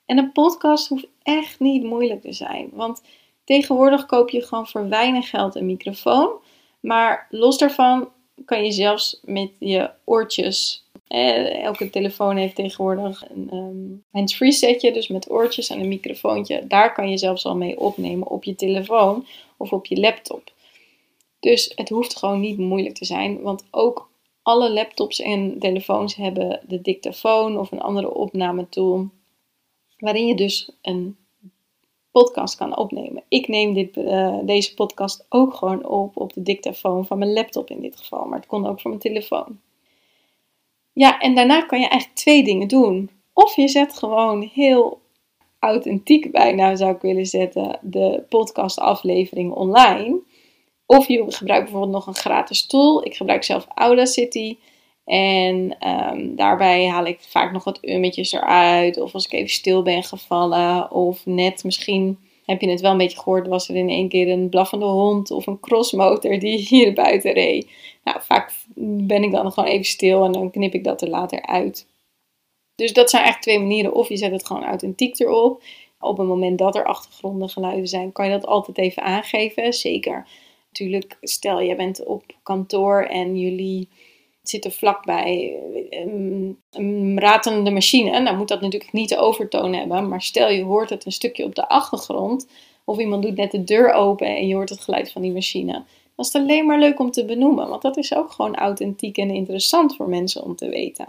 En 0.05 0.17
een 0.17 0.31
podcast 0.31 0.88
hoeft 0.88 1.07
echt 1.24 1.60
niet 1.60 1.83
moeilijk 1.83 2.21
te 2.21 2.33
zijn, 2.33 2.69
want 2.74 3.01
tegenwoordig 3.43 4.05
koop 4.05 4.29
je 4.29 4.41
gewoon 4.41 4.67
voor 4.67 4.89
weinig 4.89 5.29
geld 5.29 5.55
een 5.55 5.65
microfoon. 5.65 6.31
Maar 6.79 7.27
los 7.29 7.57
daarvan 7.57 8.10
kan 8.45 8.63
je 8.63 8.71
zelfs 8.71 9.19
met 9.24 9.51
je 9.60 9.89
oortjes. 10.03 10.86
Eh, 11.12 11.63
elke 11.63 11.89
telefoon 11.89 12.38
heeft 12.38 12.56
tegenwoordig 12.56 13.30
een 13.30 13.53
um, 13.53 14.03
hands-free 14.12 14.51
setje, 14.51 14.91
dus 14.91 15.08
met 15.08 15.32
oortjes 15.32 15.70
en 15.70 15.80
een 15.80 15.88
microfoontje. 15.88 16.68
Daar 16.68 16.94
kan 16.94 17.10
je 17.10 17.18
zelfs 17.18 17.46
al 17.46 17.56
mee 17.56 17.80
opnemen 17.80 18.27
op 18.27 18.44
je 18.44 18.56
telefoon 18.56 19.25
of 19.58 19.74
op 19.74 19.86
je 19.86 20.00
laptop. 20.00 20.53
Dus 21.39 21.72
het 21.75 21.89
hoeft 21.89 22.18
gewoon 22.18 22.39
niet 22.39 22.58
moeilijk 22.58 22.96
te 22.96 23.06
zijn, 23.06 23.41
want 23.41 23.63
ook 23.72 24.10
alle 24.41 24.72
laptops 24.72 25.22
en 25.22 25.60
telefoons 25.60 26.15
hebben 26.15 26.62
de 26.68 26.82
dictafoon 26.82 27.60
of 27.60 27.72
een 27.72 27.82
andere 27.82 28.13
opnametool, 28.13 29.08
waarin 29.98 30.27
je 30.27 30.36
dus 30.36 30.72
een 30.82 31.18
podcast 32.12 32.56
kan 32.56 32.77
opnemen. 32.77 33.24
Ik 33.27 33.48
neem 33.48 33.74
dit, 33.74 33.98
uh, 33.98 34.38
deze 34.44 34.74
podcast 34.74 35.25
ook 35.30 35.53
gewoon 35.53 35.86
op 35.86 36.18
op 36.18 36.34
de 36.34 36.41
dictafoon 36.41 37.06
van 37.06 37.18
mijn 37.18 37.34
laptop 37.34 37.70
in 37.70 37.82
dit 37.82 37.98
geval, 37.98 38.25
maar 38.25 38.39
het 38.39 38.48
kon 38.48 38.65
ook 38.65 38.82
van 38.82 38.89
mijn 38.91 39.01
telefoon. 39.01 39.60
Ja, 40.93 41.19
en 41.19 41.36
daarna 41.36 41.62
kan 41.62 41.79
je 41.79 41.88
eigenlijk 41.88 42.19
twee 42.19 42.43
dingen 42.43 42.67
doen. 42.67 43.10
Of 43.33 43.55
je 43.55 43.67
zet 43.67 43.93
gewoon 43.93 44.50
heel 44.53 45.01
authentiek 45.60 46.31
bijna 46.31 46.75
zou 46.75 46.95
ik 46.95 47.01
willen 47.01 47.25
zetten 47.25 47.79
de 47.81 48.24
podcastaflevering 48.29 49.51
online. 49.53 50.19
Of 50.86 51.07
je 51.07 51.25
gebruikt 51.27 51.63
bijvoorbeeld 51.63 51.93
nog 51.93 52.07
een 52.07 52.21
gratis 52.21 52.65
tool. 52.65 53.05
Ik 53.05 53.15
gebruik 53.15 53.43
zelf 53.43 53.67
Audacity. 53.75 54.57
En 55.05 55.77
um, 55.88 56.36
daarbij 56.36 56.88
haal 56.88 57.05
ik 57.05 57.19
vaak 57.21 57.51
nog 57.51 57.63
wat 57.63 57.79
ummetjes 57.81 58.31
eruit. 58.31 59.00
Of 59.00 59.13
als 59.13 59.25
ik 59.25 59.31
even 59.31 59.50
stil 59.50 59.83
ben 59.83 60.03
gevallen. 60.03 60.91
Of 60.91 61.25
net 61.25 61.63
misschien, 61.63 62.17
heb 62.51 62.62
je 62.62 62.70
het 62.70 62.81
wel 62.81 62.91
een 62.91 62.98
beetje 62.98 63.17
gehoord, 63.17 63.48
was 63.48 63.70
er 63.70 63.75
in 63.75 63.89
één 63.89 64.10
keer 64.10 64.29
een 64.29 64.50
blaffende 64.50 64.86
hond 64.86 65.31
of 65.31 65.48
een 65.48 65.60
crossmotor 65.60 66.39
die 66.39 66.58
hier 66.70 66.93
buiten 66.93 67.34
reed. 67.34 67.70
Nou, 68.03 68.17
vaak 68.22 68.53
ben 69.08 69.24
ik 69.24 69.31
dan 69.31 69.51
gewoon 69.51 69.70
even 69.70 69.86
stil 69.86 70.24
en 70.24 70.31
dan 70.31 70.51
knip 70.51 70.74
ik 70.74 70.84
dat 70.84 71.01
er 71.01 71.10
later 71.10 71.41
uit. 71.41 71.88
Dus 72.75 72.93
dat 72.93 73.10
zijn 73.10 73.24
eigenlijk 73.24 73.51
twee 73.51 73.67
manieren. 73.67 73.93
Of 73.93 74.10
je 74.10 74.17
zet 74.17 74.31
het 74.31 74.46
gewoon 74.46 74.63
authentiek 74.63 75.20
erop. 75.20 75.63
Op 76.00 76.17
het 76.17 76.27
moment 76.27 76.58
dat 76.58 76.75
er 76.75 76.86
achtergrondgeluiden 76.86 77.88
zijn, 77.88 78.12
kan 78.12 78.25
je 78.25 78.31
dat 78.31 78.46
altijd 78.46 78.77
even 78.77 79.03
aangeven. 79.03 79.74
Zeker 79.74 80.27
natuurlijk, 80.67 81.17
stel 81.22 81.60
je 81.60 81.75
bent 81.75 82.05
op 82.05 82.24
kantoor 82.43 83.03
en 83.03 83.38
jullie 83.38 83.89
zitten 84.43 84.71
vlakbij 84.71 85.60
een, 85.89 86.57
een 86.71 87.19
ratelende 87.19 87.71
machine. 87.71 88.24
Dan 88.24 88.38
moet 88.38 88.48
dat 88.48 88.62
natuurlijk 88.62 88.91
niet 88.91 89.10
de 89.10 89.17
overtoon 89.17 89.74
hebben. 89.74 90.07
Maar 90.07 90.21
stel 90.21 90.50
je 90.50 90.63
hoort 90.63 90.89
het 90.89 91.05
een 91.05 91.12
stukje 91.12 91.43
op 91.43 91.55
de 91.55 91.67
achtergrond. 91.67 92.48
Of 92.86 93.00
iemand 93.00 93.24
doet 93.24 93.36
net 93.36 93.51
de 93.51 93.63
deur 93.63 93.93
open 93.93 94.27
en 94.27 94.48
je 94.48 94.55
hoort 94.55 94.69
het 94.69 94.81
geluid 94.81 95.12
van 95.12 95.21
die 95.21 95.31
machine. 95.31 95.83
Dan 96.15 96.25
is 96.25 96.36
alleen 96.36 96.65
maar 96.65 96.79
leuk 96.79 97.00
om 97.00 97.12
te 97.12 97.25
benoemen. 97.25 97.69
Want 97.69 97.81
dat 97.81 97.98
is 97.98 98.15
ook 98.15 98.31
gewoon 98.31 98.55
authentiek 98.55 99.17
en 99.17 99.29
interessant 99.29 99.95
voor 99.95 100.10
mensen 100.10 100.43
om 100.43 100.55
te 100.55 100.69
weten. 100.69 101.05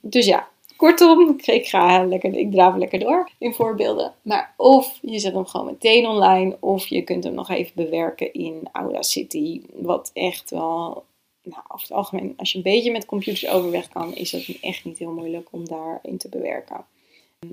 Dus 0.00 0.26
ja, 0.26 0.48
kortom, 0.76 1.36
ik 1.44 1.66
ga 1.66 2.04
lekker, 2.04 2.34
ik 2.34 2.50
draaf 2.50 2.76
lekker 2.76 2.98
door 2.98 3.30
in 3.38 3.54
voorbeelden. 3.54 4.14
Maar 4.22 4.54
of 4.56 4.98
je 5.02 5.18
zet 5.18 5.34
hem 5.34 5.46
gewoon 5.46 5.66
meteen 5.66 6.06
online, 6.06 6.56
of 6.60 6.86
je 6.86 7.02
kunt 7.02 7.24
hem 7.24 7.34
nog 7.34 7.50
even 7.50 7.72
bewerken 7.74 8.32
in 8.32 8.68
Audacity. 8.72 9.60
Wat 9.72 10.10
echt 10.14 10.50
wel 10.50 11.04
nou, 11.42 11.62
over 11.68 11.88
het 11.88 11.96
algemeen, 11.96 12.34
als 12.36 12.50
je 12.52 12.56
een 12.56 12.64
beetje 12.64 12.92
met 12.92 13.04
computers 13.04 13.48
overweg 13.48 13.88
kan, 13.88 14.14
is 14.14 14.32
het 14.32 14.58
echt 14.60 14.84
niet 14.84 14.98
heel 14.98 15.12
moeilijk 15.12 15.48
om 15.50 15.68
daarin 15.68 16.18
te 16.18 16.28
bewerken. 16.28 16.84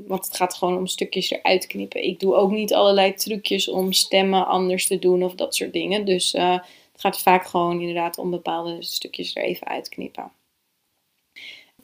Want 0.08 0.25
het 0.25 0.36
gaat 0.36 0.53
gewoon 0.53 0.77
om 0.77 0.88
stukjes 0.88 1.29
eruit 1.29 1.67
knippen. 1.67 2.03
Ik 2.03 2.19
doe 2.19 2.36
ook 2.36 2.51
niet 2.51 2.74
allerlei 2.74 3.13
trucjes 3.13 3.69
om 3.69 3.91
stemmen 3.91 4.48
anders 4.48 4.88
te 4.88 5.00
doen 5.00 5.24
of 5.24 5.36
dat 5.36 5.55
soort 5.55 5.74
dingen. 5.74 6.05
Dus 6.05 6.34
uh, 6.34 6.51
het 6.91 7.01
gaat 7.01 7.22
vaak 7.22 7.46
gewoon 7.46 7.79
inderdaad 7.79 8.17
om 8.17 8.29
bepaalde 8.29 8.77
stukjes 8.79 9.36
er 9.36 9.43
even 9.43 9.67
uitknippen. 9.67 10.31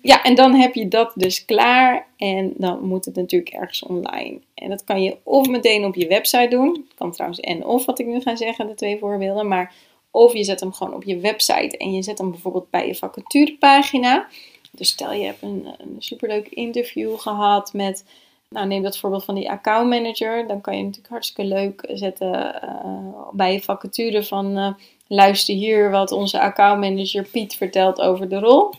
Ja, 0.01 0.23
en 0.23 0.35
dan 0.35 0.53
heb 0.53 0.73
je 0.73 0.87
dat 0.87 1.11
dus 1.15 1.45
klaar 1.45 2.07
en 2.17 2.53
dan 2.57 2.83
moet 2.83 3.05
het 3.05 3.15
natuurlijk 3.15 3.53
ergens 3.53 3.83
online. 3.83 4.39
En 4.53 4.69
dat 4.69 4.83
kan 4.83 5.03
je 5.03 5.17
of 5.23 5.47
meteen 5.47 5.85
op 5.85 5.95
je 5.95 6.07
website 6.07 6.47
doen. 6.47 6.73
Dat 6.73 6.95
kan 6.95 7.11
trouwens 7.11 7.39
en 7.39 7.65
of 7.65 7.85
wat 7.85 7.99
ik 7.99 8.05
nu 8.05 8.21
ga 8.21 8.35
zeggen, 8.35 8.67
de 8.67 8.73
twee 8.73 8.97
voorbeelden. 8.97 9.47
Maar 9.47 9.73
of 10.15 10.33
je 10.33 10.43
zet 10.43 10.59
hem 10.59 10.73
gewoon 10.73 10.93
op 10.93 11.03
je 11.03 11.19
website 11.19 11.77
en 11.77 11.93
je 11.93 12.01
zet 12.01 12.17
hem 12.17 12.31
bijvoorbeeld 12.31 12.69
bij 12.69 12.87
je 12.87 12.95
vacaturepagina. 12.95 14.27
Dus 14.71 14.89
stel 14.89 15.13
je 15.13 15.25
hebt 15.25 15.41
een, 15.41 15.67
een 15.77 15.95
superleuk 15.99 16.47
interview 16.47 17.19
gehad 17.19 17.73
met, 17.73 18.05
nou 18.49 18.67
neem 18.67 18.83
dat 18.83 18.97
voorbeeld 18.97 19.25
van 19.25 19.35
die 19.35 19.49
accountmanager. 19.49 20.47
Dan 20.47 20.61
kan 20.61 20.77
je 20.77 20.83
natuurlijk 20.83 21.09
hartstikke 21.09 21.53
leuk 21.53 21.85
zetten 21.93 22.61
uh, 22.63 23.27
bij 23.31 23.53
je 23.53 23.61
vacature 23.61 24.23
van 24.23 24.57
uh, 24.57 24.73
luister 25.07 25.55
hier 25.55 25.91
wat 25.91 26.11
onze 26.11 26.39
accountmanager 26.39 27.27
Piet 27.31 27.55
vertelt 27.55 28.01
over 28.01 28.29
de 28.29 28.39
rol. 28.39 28.73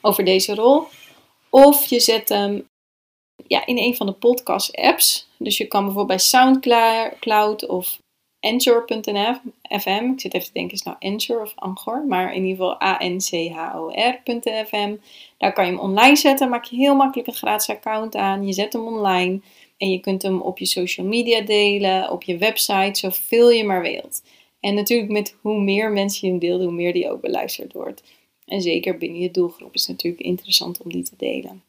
Over 0.00 0.24
deze 0.24 0.54
rol. 0.54 0.84
Of 1.50 1.84
je 1.84 2.00
zet 2.00 2.28
hem 2.28 2.68
ja, 3.46 3.66
in 3.66 3.78
een 3.78 3.96
van 3.96 4.06
de 4.06 4.12
podcast 4.12 4.76
apps. 4.76 5.28
Dus 5.38 5.56
je 5.56 5.66
kan 5.66 5.84
bijvoorbeeld 5.84 6.18
bij 6.18 6.26
Soundcloud 6.26 7.66
of 7.66 8.00
Anchor.fm. 8.42 10.12
Ik 10.12 10.20
zit 10.20 10.34
even 10.34 10.46
te 10.46 10.52
denken, 10.52 10.72
is 10.72 10.82
nou 10.82 10.96
Anchor 11.00 11.42
of 11.42 11.52
Anchor? 11.56 12.04
Maar 12.08 12.34
in 12.34 12.44
ieder 12.44 12.64
geval 12.64 12.82
A-N-C-H-O-R.fm. 12.82 14.94
Daar 15.38 15.52
kan 15.52 15.66
je 15.66 15.70
hem 15.70 15.80
online 15.80 16.16
zetten. 16.16 16.48
Maak 16.48 16.64
je 16.64 16.76
heel 16.76 16.94
makkelijk 16.94 17.28
een 17.28 17.34
gratis 17.34 17.68
account 17.68 18.16
aan. 18.16 18.46
Je 18.46 18.52
zet 18.52 18.72
hem 18.72 18.86
online. 18.86 19.40
En 19.76 19.90
je 19.90 20.00
kunt 20.00 20.22
hem 20.22 20.40
op 20.40 20.58
je 20.58 20.66
social 20.66 21.06
media 21.06 21.40
delen, 21.40 22.10
op 22.10 22.22
je 22.22 22.36
website, 22.36 22.98
zoveel 22.98 23.50
je 23.50 23.64
maar 23.64 23.82
wilt. 23.82 24.22
En 24.60 24.74
natuurlijk 24.74 25.10
met 25.10 25.36
hoe 25.40 25.60
meer 25.60 25.90
mensen 25.90 26.26
je 26.26 26.32
hem 26.32 26.40
deelt, 26.40 26.62
hoe 26.62 26.72
meer 26.72 26.92
die 26.92 27.10
ook 27.10 27.20
beluisterd 27.20 27.72
wordt. 27.72 28.02
En 28.46 28.62
zeker 28.62 28.98
binnen 28.98 29.20
je 29.20 29.30
doelgroep 29.30 29.74
is 29.74 29.86
het 29.86 29.90
natuurlijk 29.90 30.22
interessant 30.22 30.82
om 30.82 30.92
die 30.92 31.02
te 31.02 31.14
delen. 31.16 31.62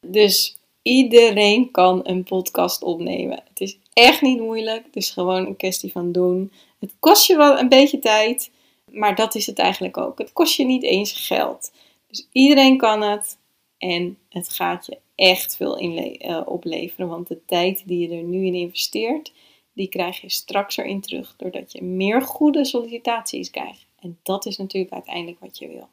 Dus 0.00 0.56
iedereen 0.82 1.70
kan 1.70 2.00
een 2.04 2.24
podcast 2.24 2.82
opnemen. 2.82 3.42
Het 3.48 3.60
is 3.60 3.78
echt 3.94 4.22
niet 4.22 4.40
moeilijk. 4.40 4.84
Het 4.84 4.96
is 4.96 5.10
gewoon 5.10 5.46
een 5.46 5.56
kwestie 5.56 5.92
van 5.92 6.12
doen. 6.12 6.52
Het 6.78 6.94
kost 7.00 7.26
je 7.26 7.36
wel 7.36 7.58
een 7.58 7.68
beetje 7.68 7.98
tijd, 7.98 8.50
maar 8.90 9.14
dat 9.14 9.34
is 9.34 9.46
het 9.46 9.58
eigenlijk 9.58 9.96
ook. 9.96 10.18
Het 10.18 10.32
kost 10.32 10.56
je 10.56 10.64
niet 10.64 10.82
eens 10.82 11.12
geld. 11.12 11.72
Dus 12.06 12.28
iedereen 12.32 12.76
kan 12.76 13.02
het 13.02 13.38
en 13.78 14.18
het 14.28 14.48
gaat 14.48 14.86
je 14.86 14.98
echt 15.14 15.56
veel 15.56 15.82
uh, 15.82 16.40
opleveren. 16.44 17.08
Want 17.08 17.28
de 17.28 17.44
tijd 17.44 17.82
die 17.86 18.08
je 18.08 18.16
er 18.16 18.22
nu 18.22 18.46
in 18.46 18.54
investeert, 18.54 19.32
die 19.72 19.88
krijg 19.88 20.20
je 20.20 20.30
straks 20.30 20.76
erin 20.76 21.00
terug. 21.00 21.34
Doordat 21.36 21.72
je 21.72 21.82
meer 21.82 22.22
goede 22.22 22.64
sollicitaties 22.64 23.50
krijgt. 23.50 23.86
En 24.00 24.18
dat 24.22 24.46
is 24.46 24.56
natuurlijk 24.56 24.92
uiteindelijk 24.92 25.40
wat 25.40 25.58
je 25.58 25.68
wil. 25.68 25.88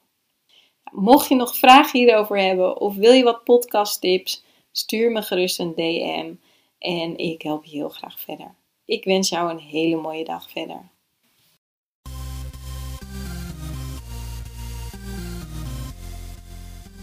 Mocht 0.91 1.27
je 1.29 1.35
nog 1.35 1.57
vragen 1.57 1.99
hierover 1.99 2.39
hebben 2.39 2.79
of 2.81 2.95
wil 2.95 3.11
je 3.11 3.23
wat 3.23 3.43
podcasttips, 3.43 4.43
stuur 4.71 5.11
me 5.11 5.21
gerust 5.21 5.59
een 5.59 5.75
DM 5.75 6.33
en 6.81 7.17
ik 7.17 7.41
help 7.41 7.65
je 7.65 7.77
heel 7.77 7.89
graag 7.89 8.19
verder. 8.19 8.55
Ik 8.85 9.03
wens 9.03 9.29
jou 9.29 9.51
een 9.51 9.59
hele 9.59 9.95
mooie 9.95 10.23
dag 10.23 10.49
verder. 10.49 10.89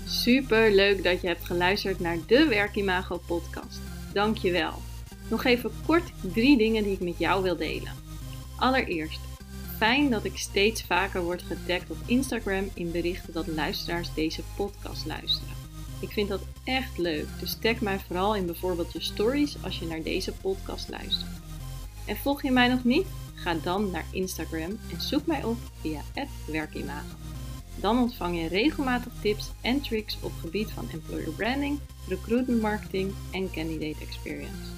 Super 0.07 0.75
leuk 0.75 1.03
dat 1.03 1.21
je 1.21 1.27
hebt 1.27 1.45
geluisterd 1.45 2.01
naar 2.01 2.19
de 2.27 2.47
Werkimago 2.47 3.21
podcast. 3.27 3.81
Dankjewel. 4.13 4.73
Nog 5.31 5.45
even 5.45 5.71
kort 5.87 6.13
drie 6.33 6.57
dingen 6.57 6.83
die 6.83 6.93
ik 6.93 7.01
met 7.01 7.19
jou 7.19 7.43
wil 7.43 7.57
delen. 7.57 7.93
Allereerst, 8.57 9.21
fijn 9.77 10.11
dat 10.11 10.25
ik 10.25 10.39
steeds 10.39 10.83
vaker 10.83 11.23
word 11.23 11.43
getagd 11.43 11.91
op 11.91 11.99
Instagram 12.07 12.69
in 12.75 12.91
berichten 12.91 13.33
dat 13.33 13.47
luisteraars 13.47 14.15
deze 14.15 14.43
podcast 14.57 15.07
luisteren. 15.07 15.58
Ik 16.01 16.11
vind 16.11 16.29
dat 16.29 16.41
echt 16.65 16.99
leuk, 16.99 17.27
dus 17.41 17.57
tag 17.61 17.81
mij 17.81 17.99
vooral 17.99 18.35
in 18.35 18.47
bijvoorbeeld 18.47 18.93
je 18.93 19.01
stories 19.01 19.57
als 19.63 19.79
je 19.79 19.87
naar 19.87 20.03
deze 20.03 20.33
podcast 20.33 20.89
luistert. 20.89 21.31
En 22.07 22.17
volg 22.17 22.43
je 22.43 22.51
mij 22.51 22.69
nog 22.69 22.85
niet? 22.85 23.07
Ga 23.35 23.55
dan 23.55 23.91
naar 23.91 24.05
Instagram 24.13 24.79
en 24.93 25.01
zoek 25.01 25.27
mij 25.27 25.45
op 25.45 25.57
via 25.81 26.01
werkimago. 26.47 27.17
Dan 27.81 27.99
ontvang 27.99 28.41
je 28.41 28.49
regelmatig 28.49 29.13
tips 29.23 29.51
en 29.61 29.81
tricks 29.81 30.19
op 30.23 30.33
gebied 30.41 30.71
van 30.71 30.91
employer 30.93 31.33
branding, 31.33 31.79
recruitment 32.09 32.61
marketing 32.61 33.13
en 33.31 33.51
candidate 33.51 34.03
experience. 34.03 34.71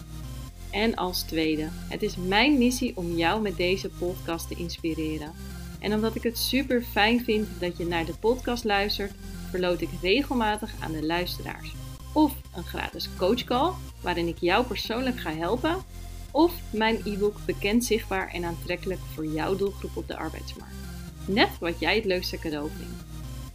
En 0.71 0.95
als 0.95 1.23
tweede, 1.23 1.69
het 1.71 2.03
is 2.03 2.17
mijn 2.17 2.59
missie 2.59 2.97
om 2.97 3.17
jou 3.17 3.43
met 3.43 3.57
deze 3.57 3.89
podcast 3.89 4.49
te 4.49 4.55
inspireren. 4.55 5.33
En 5.79 5.95
omdat 5.95 6.15
ik 6.15 6.23
het 6.23 6.39
super 6.39 6.83
fijn 6.83 7.25
vind 7.25 7.49
dat 7.59 7.77
je 7.77 7.87
naar 7.87 8.05
de 8.05 8.15
podcast 8.21 8.65
luistert, 8.65 9.13
verloot 9.51 9.81
ik 9.81 9.89
regelmatig 10.03 10.73
aan 10.81 10.93
de 10.93 11.07
luisteraars. 11.07 11.75
Of 12.13 12.33
een 12.57 12.65
gratis 12.65 13.09
coachcall, 13.17 13.71
waarin 14.01 14.27
ik 14.27 14.39
jou 14.39 14.65
persoonlijk 14.67 15.21
ga 15.21 15.33
helpen. 15.33 15.77
Of 16.31 16.53
mijn 16.71 17.01
e-book 17.05 17.37
Bekend, 17.47 17.85
Zichtbaar 17.85 18.29
en 18.29 18.45
Aantrekkelijk 18.45 19.01
voor 19.15 19.27
jouw 19.27 19.57
doelgroep 19.57 19.97
op 19.97 20.09
de 20.09 20.17
arbeidsmarkt. 20.17 20.75
Net 21.27 21.59
wat 21.59 21.79
jij 21.79 21.95
het 21.95 22.05
leukste 22.05 22.39
cadeau 22.39 22.71
vindt. 22.77 23.05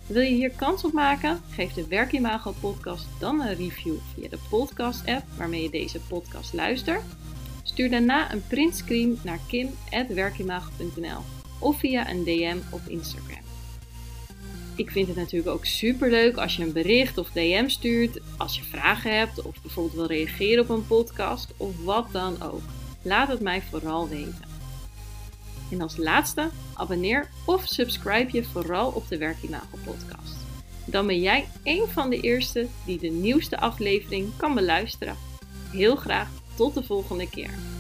Wil 0.08 0.22
je 0.22 0.36
hier 0.36 0.52
kans 0.52 0.84
op 0.84 0.92
maken? 0.92 1.42
Geef 1.50 1.74
de 1.74 1.88
Werkimago 1.88 2.54
podcast 2.60 3.08
dan 3.20 3.42
een 3.42 3.56
review 3.56 3.96
via 4.14 4.30
de 4.30 4.40
podcast 4.50 5.08
app 5.08 5.24
waarmee 5.38 5.62
je 5.62 5.70
deze 5.70 6.00
podcast 6.00 6.54
luistert. 6.54 7.04
Stuur 7.64 7.90
daarna 7.90 8.32
een 8.32 8.44
printscreen 8.48 9.20
naar 9.24 9.40
kim.werkimago.nl 9.48 11.22
of 11.60 11.80
via 11.80 12.10
een 12.10 12.24
DM 12.24 12.58
op 12.72 12.82
Instagram. 12.88 13.45
Ik 14.75 14.91
vind 14.91 15.08
het 15.08 15.15
natuurlijk 15.15 15.55
ook 15.55 15.65
super 15.65 16.10
leuk 16.10 16.38
als 16.38 16.55
je 16.55 16.63
een 16.63 16.74
bericht 16.74 17.17
of 17.17 17.29
DM 17.29 17.67
stuurt, 17.67 18.20
als 18.38 18.55
je 18.55 18.63
vragen 18.63 19.17
hebt 19.17 19.41
of 19.41 19.62
bijvoorbeeld 19.62 19.96
wil 19.96 20.17
reageren 20.17 20.63
op 20.63 20.70
een 20.70 20.88
podcast 20.88 21.53
of 21.58 21.84
wat 21.84 22.12
dan 22.12 22.41
ook. 22.41 22.62
Laat 23.01 23.27
het 23.27 23.39
mij 23.39 23.62
vooral 23.62 24.10
weten. 24.10 24.53
En 25.72 25.82
als 25.82 25.98
laatste, 25.98 26.50
abonneer 26.74 27.29
of 27.46 27.67
subscribe 27.67 28.38
je 28.38 28.44
vooral 28.44 28.91
op 28.91 29.08
de 29.08 29.17
Werkimago 29.17 29.77
podcast. 29.84 30.36
Dan 30.86 31.08
ben 31.08 31.20
jij 31.20 31.48
een 31.63 31.88
van 31.88 32.10
de 32.10 32.20
eerste 32.20 32.67
die 32.86 33.00
de 33.00 33.08
nieuwste 33.08 33.60
aflevering 33.60 34.29
kan 34.38 34.53
beluisteren. 34.53 35.15
Heel 35.72 35.96
graag 35.96 36.29
tot 36.55 36.74
de 36.74 36.84
volgende 36.84 37.29
keer. 37.29 37.75